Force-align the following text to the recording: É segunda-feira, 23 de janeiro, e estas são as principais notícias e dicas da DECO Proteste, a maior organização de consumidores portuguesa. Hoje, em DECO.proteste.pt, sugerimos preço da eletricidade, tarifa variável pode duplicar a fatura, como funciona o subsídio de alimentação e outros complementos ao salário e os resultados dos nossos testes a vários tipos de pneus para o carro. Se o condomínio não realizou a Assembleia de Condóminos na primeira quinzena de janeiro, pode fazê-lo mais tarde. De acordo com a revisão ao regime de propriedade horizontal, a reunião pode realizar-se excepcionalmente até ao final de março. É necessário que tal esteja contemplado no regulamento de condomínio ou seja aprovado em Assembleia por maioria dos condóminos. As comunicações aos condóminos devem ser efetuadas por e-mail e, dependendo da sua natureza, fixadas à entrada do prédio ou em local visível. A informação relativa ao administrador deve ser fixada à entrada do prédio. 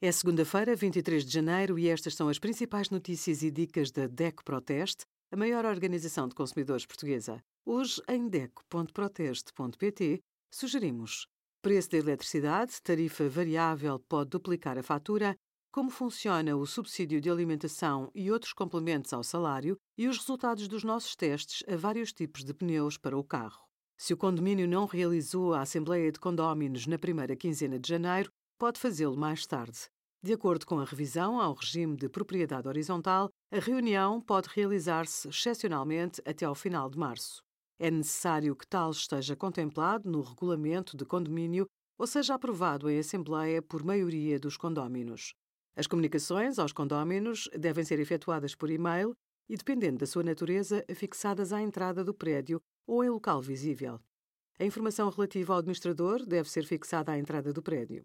É 0.00 0.12
segunda-feira, 0.12 0.76
23 0.76 1.24
de 1.24 1.32
janeiro, 1.32 1.76
e 1.76 1.88
estas 1.88 2.14
são 2.14 2.28
as 2.28 2.38
principais 2.38 2.88
notícias 2.88 3.42
e 3.42 3.50
dicas 3.50 3.90
da 3.90 4.06
DECO 4.06 4.44
Proteste, 4.44 5.04
a 5.32 5.36
maior 5.36 5.64
organização 5.64 6.28
de 6.28 6.36
consumidores 6.36 6.86
portuguesa. 6.86 7.42
Hoje, 7.66 8.00
em 8.08 8.28
DECO.proteste.pt, 8.28 10.20
sugerimos 10.54 11.26
preço 11.60 11.90
da 11.90 11.98
eletricidade, 11.98 12.80
tarifa 12.80 13.28
variável 13.28 13.98
pode 14.08 14.30
duplicar 14.30 14.78
a 14.78 14.84
fatura, 14.84 15.34
como 15.72 15.90
funciona 15.90 16.56
o 16.56 16.64
subsídio 16.64 17.20
de 17.20 17.28
alimentação 17.28 18.08
e 18.14 18.30
outros 18.30 18.52
complementos 18.52 19.12
ao 19.12 19.24
salário 19.24 19.76
e 19.98 20.06
os 20.06 20.16
resultados 20.16 20.68
dos 20.68 20.84
nossos 20.84 21.16
testes 21.16 21.64
a 21.68 21.76
vários 21.76 22.12
tipos 22.12 22.44
de 22.44 22.54
pneus 22.54 22.96
para 22.96 23.18
o 23.18 23.24
carro. 23.24 23.66
Se 23.98 24.14
o 24.14 24.16
condomínio 24.16 24.68
não 24.68 24.86
realizou 24.86 25.54
a 25.54 25.62
Assembleia 25.62 26.12
de 26.12 26.20
Condóminos 26.20 26.86
na 26.86 27.00
primeira 27.00 27.34
quinzena 27.34 27.80
de 27.80 27.88
janeiro, 27.88 28.30
pode 28.58 28.80
fazê-lo 28.80 29.16
mais 29.16 29.46
tarde. 29.46 29.88
De 30.20 30.32
acordo 30.32 30.66
com 30.66 30.80
a 30.80 30.84
revisão 30.84 31.40
ao 31.40 31.54
regime 31.54 31.96
de 31.96 32.08
propriedade 32.08 32.66
horizontal, 32.66 33.30
a 33.52 33.58
reunião 33.60 34.20
pode 34.20 34.48
realizar-se 34.48 35.28
excepcionalmente 35.28 36.20
até 36.26 36.44
ao 36.44 36.56
final 36.56 36.90
de 36.90 36.98
março. 36.98 37.40
É 37.78 37.88
necessário 37.88 38.56
que 38.56 38.66
tal 38.66 38.90
esteja 38.90 39.36
contemplado 39.36 40.10
no 40.10 40.20
regulamento 40.20 40.96
de 40.96 41.04
condomínio 41.04 41.66
ou 41.96 42.06
seja 42.06 42.34
aprovado 42.34 42.90
em 42.90 42.98
Assembleia 42.98 43.62
por 43.62 43.84
maioria 43.84 44.40
dos 44.40 44.56
condóminos. 44.56 45.34
As 45.76 45.86
comunicações 45.86 46.58
aos 46.58 46.72
condóminos 46.72 47.48
devem 47.56 47.84
ser 47.84 48.00
efetuadas 48.00 48.56
por 48.56 48.70
e-mail 48.70 49.14
e, 49.48 49.56
dependendo 49.56 49.98
da 49.98 50.06
sua 50.06 50.24
natureza, 50.24 50.84
fixadas 50.96 51.52
à 51.52 51.62
entrada 51.62 52.02
do 52.02 52.12
prédio 52.12 52.60
ou 52.84 53.04
em 53.04 53.08
local 53.08 53.40
visível. 53.40 54.00
A 54.58 54.64
informação 54.64 55.08
relativa 55.08 55.52
ao 55.52 55.60
administrador 55.60 56.26
deve 56.26 56.50
ser 56.50 56.66
fixada 56.66 57.12
à 57.12 57.18
entrada 57.18 57.52
do 57.52 57.62
prédio. 57.62 58.04